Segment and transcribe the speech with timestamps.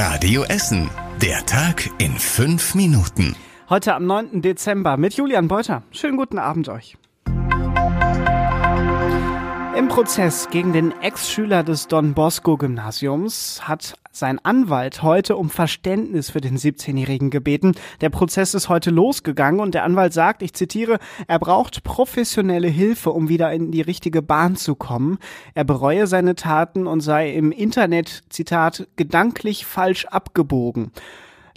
[0.00, 0.88] Radio Essen.
[1.20, 3.34] Der Tag in fünf Minuten.
[3.68, 4.42] Heute am 9.
[4.42, 5.82] Dezember mit Julian Beuter.
[5.90, 6.96] Schönen guten Abend euch.
[9.88, 16.28] Im Prozess gegen den Ex-Schüler des Don Bosco Gymnasiums hat sein Anwalt heute um Verständnis
[16.28, 17.72] für den 17-Jährigen gebeten.
[18.02, 23.12] Der Prozess ist heute losgegangen und der Anwalt sagt, ich zitiere, er braucht professionelle Hilfe,
[23.12, 25.16] um wieder in die richtige Bahn zu kommen.
[25.54, 30.92] Er bereue seine Taten und sei im Internet, Zitat, gedanklich falsch abgebogen.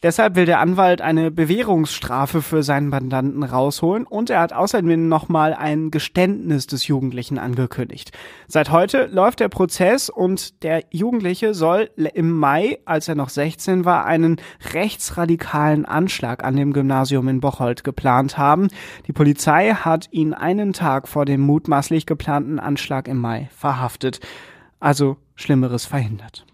[0.03, 5.53] Deshalb will der Anwalt eine Bewährungsstrafe für seinen Mandanten rausholen und er hat außerdem nochmal
[5.53, 8.11] ein Geständnis des Jugendlichen angekündigt.
[8.47, 13.85] Seit heute läuft der Prozess und der Jugendliche soll im Mai, als er noch 16
[13.85, 14.37] war, einen
[14.73, 18.69] rechtsradikalen Anschlag an dem Gymnasium in Bocholt geplant haben.
[19.05, 24.19] Die Polizei hat ihn einen Tag vor dem mutmaßlich geplanten Anschlag im Mai verhaftet.
[24.79, 26.47] Also Schlimmeres verhindert.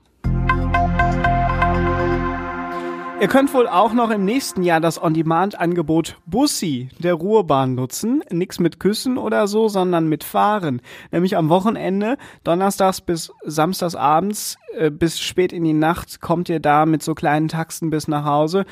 [3.19, 8.23] Ihr könnt wohl auch noch im nächsten Jahr das On-Demand-Angebot Bussi der Ruhrbahn nutzen.
[8.29, 10.83] Nix mit Küssen oder so, sondern mit Fahren.
[11.11, 16.59] Nämlich am Wochenende, donnerstags bis samstags abends, äh, bis spät in die Nacht, kommt ihr
[16.59, 18.65] da mit so kleinen Taxen bis nach Hause.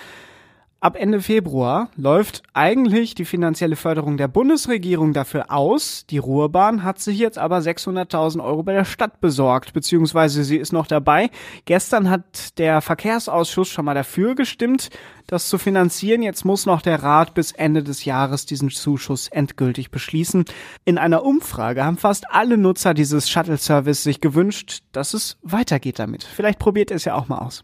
[0.81, 6.05] Ab Ende Februar läuft eigentlich die finanzielle Förderung der Bundesregierung dafür aus.
[6.09, 10.73] Die Ruhrbahn hat sich jetzt aber 600.000 Euro bei der Stadt besorgt, beziehungsweise sie ist
[10.73, 11.31] noch dabei.
[11.63, 14.89] Gestern hat der Verkehrsausschuss schon mal dafür gestimmt,
[15.27, 16.21] das zu finanzieren.
[16.21, 20.45] Jetzt muss noch der Rat bis Ende des Jahres diesen Zuschuss endgültig beschließen.
[20.83, 26.23] In einer Umfrage haben fast alle Nutzer dieses Shuttle-Service sich gewünscht, dass es weitergeht damit.
[26.25, 27.63] Vielleicht probiert ihr es ja auch mal aus.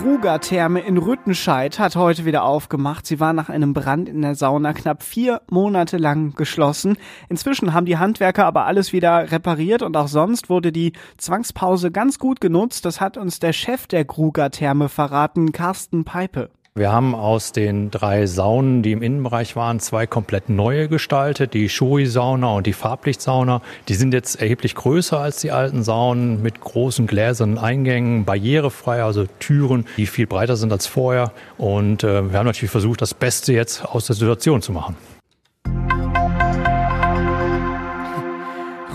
[0.00, 3.04] Gruger-Therme in Rüttenscheid hat heute wieder aufgemacht.
[3.04, 6.96] Sie war nach einem Brand in der Sauna knapp vier Monate lang geschlossen.
[7.28, 12.20] Inzwischen haben die Handwerker aber alles wieder repariert und auch sonst wurde die Zwangspause ganz
[12.20, 12.84] gut genutzt.
[12.84, 16.50] Das hat uns der Chef der Gruger-Therme verraten, Carsten Peipe.
[16.74, 21.54] Wir haben aus den drei Saunen, die im Innenbereich waren, zwei komplett neue gestaltet.
[21.54, 23.62] Die Shui-Sauna und die Farblichtsauna.
[23.88, 29.26] Die sind jetzt erheblich größer als die alten Saunen mit großen gläsernen Eingängen, barrierefrei, also
[29.40, 31.32] Türen, die viel breiter sind als vorher.
[31.56, 34.96] Und äh, wir haben natürlich versucht, das Beste jetzt aus der Situation zu machen.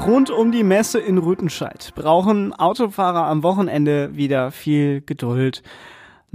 [0.06, 5.64] Rund um die Messe in Rüttenscheid brauchen Autofahrer am Wochenende wieder viel Geduld.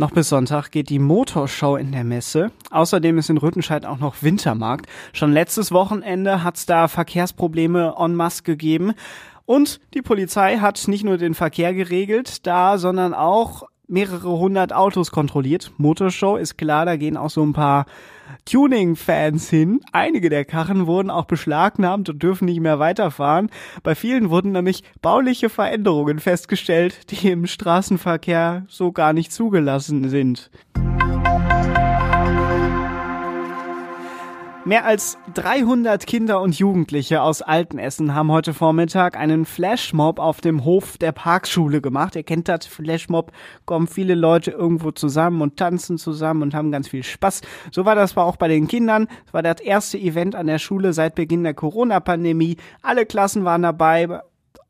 [0.00, 2.53] Noch bis Sonntag geht die Motorshow in der Messe.
[2.70, 4.86] Außerdem ist in Rüttenscheid auch noch Wintermarkt.
[5.12, 8.92] Schon letztes Wochenende hat's da Verkehrsprobleme en masse gegeben.
[9.44, 15.10] Und die Polizei hat nicht nur den Verkehr geregelt da, sondern auch mehrere hundert Autos
[15.10, 15.72] kontrolliert.
[15.78, 17.87] Motorshow ist klar, da gehen auch so ein paar
[18.44, 19.81] Tuning-Fans hin.
[19.93, 23.50] Einige der Karren wurden auch beschlagnahmt und dürfen nicht mehr weiterfahren.
[23.82, 30.50] Bei vielen wurden nämlich bauliche Veränderungen festgestellt, die im Straßenverkehr so gar nicht zugelassen sind.
[34.64, 40.64] Mehr als 300 Kinder und Jugendliche aus Altenessen haben heute Vormittag einen Flashmob auf dem
[40.64, 42.16] Hof der Parkschule gemacht.
[42.16, 43.32] Ihr kennt das Flashmob,
[43.64, 47.41] kommen viele Leute irgendwo zusammen und tanzen zusammen und haben ganz viel Spaß.
[47.70, 49.06] So war das auch bei den Kindern.
[49.26, 52.56] Es war das erste Event an der Schule seit Beginn der Corona-Pandemie.
[52.82, 54.20] Alle Klassen waren dabei,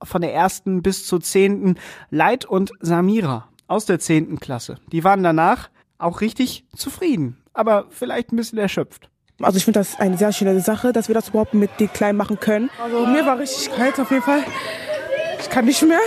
[0.02, 1.76] von der ersten bis zur zehnten.
[2.10, 4.76] Leid und Samira aus der zehnten Klasse.
[4.92, 9.10] Die waren danach auch richtig zufrieden, aber vielleicht ein bisschen erschöpft.
[9.40, 12.18] Also ich finde das eine sehr schöne Sache, dass wir das überhaupt mit den Kleinen
[12.18, 12.70] machen können.
[12.82, 14.42] Also mir war richtig kalt auf jeden Fall.
[15.40, 16.00] Ich kann nicht mehr.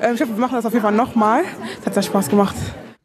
[0.00, 1.42] Ähm, ich hoffe, wir machen das auf jeden Fall nochmal.
[1.78, 2.56] Es hat sehr Spaß gemacht.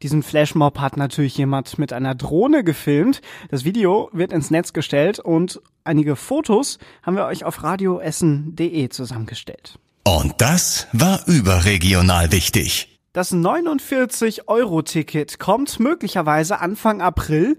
[0.02, 3.20] Diesen Flashmob hat natürlich jemand mit einer Drohne gefilmt.
[3.50, 9.78] Das Video wird ins Netz gestellt und einige Fotos haben wir euch auf radioessen.de zusammengestellt.
[10.04, 12.98] Und das war überregional wichtig.
[13.12, 17.58] Das 49-Euro-Ticket kommt möglicherweise Anfang April.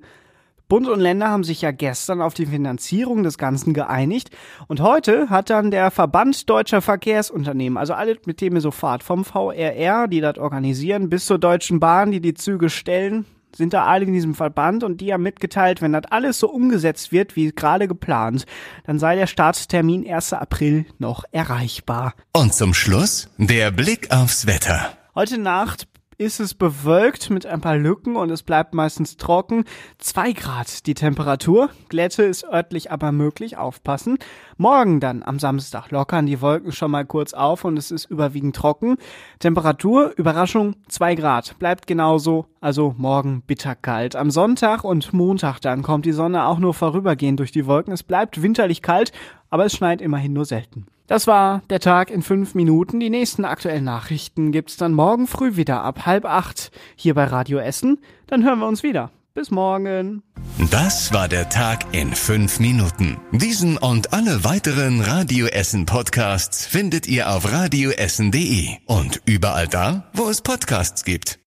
[0.67, 4.31] Bund und Länder haben sich ja gestern auf die Finanzierung des Ganzen geeinigt
[4.67, 9.01] und heute hat dann der Verband deutscher Verkehrsunternehmen, also alle, mit dem ihr so fahrt,
[9.01, 13.25] vom VRR, die das organisieren, bis zur Deutschen Bahn, die die Züge stellen,
[13.55, 17.14] sind da alle in diesem Verband und die haben mitgeteilt, wenn das alles so umgesetzt
[17.14, 18.46] wird, wie gerade geplant,
[18.85, 20.34] dann sei der Starttermin 1.
[20.34, 22.14] April noch erreichbar.
[22.34, 24.90] Und zum Schluss der Blick aufs Wetter.
[25.16, 25.87] Heute Nacht
[26.17, 29.66] ist es bewölkt mit ein paar Lücken und es bleibt meistens trocken.
[29.99, 31.69] Zwei Grad die Temperatur.
[31.90, 34.17] Glätte ist örtlich aber möglich, aufpassen.
[34.58, 38.55] Morgen dann am Samstag lockern die Wolken schon mal kurz auf und es ist überwiegend
[38.55, 38.97] trocken.
[39.40, 41.58] Temperatur, Überraschung, zwei Grad.
[41.59, 44.15] Bleibt genauso also morgen bitterkalt.
[44.15, 47.93] Am Sonntag und Montag dann kommt die Sonne auch nur vorübergehend durch die Wolken.
[47.93, 49.11] Es bleibt winterlich kalt,
[49.49, 50.85] aber es schneit immerhin nur selten.
[51.07, 52.99] Das war der Tag in fünf Minuten.
[52.99, 57.59] Die nächsten aktuellen Nachrichten gibt's dann morgen früh wieder ab halb acht hier bei Radio
[57.59, 57.99] Essen.
[58.27, 59.11] Dann hören wir uns wieder.
[59.37, 60.23] Bis morgen.
[60.71, 63.17] Das war der Tag in fünf Minuten.
[63.31, 70.27] Diesen und alle weiteren Radio Essen Podcasts findet ihr auf radioessen.de und überall da, wo
[70.27, 71.35] es Podcasts gibt.